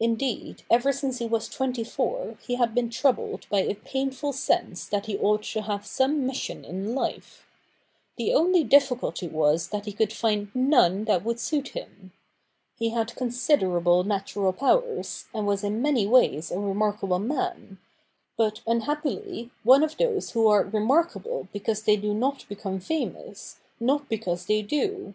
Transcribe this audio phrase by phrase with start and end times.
[0.00, 4.86] Indeed, ever since he was twenty four, he had been troubled by a painful sense
[4.88, 7.46] that he ought to have some mission in life.
[8.16, 9.48] The only difficulty lo THE NEW REPUBLIC [bk.
[9.48, 12.12] i was that he could find none that would suit him.
[12.78, 17.78] He had considerable natural powers, and was in many ways a remarkable man;
[18.38, 24.08] but, unhappily, one of those who are remarkable because they do not become famous, not
[24.08, 25.12] because they do.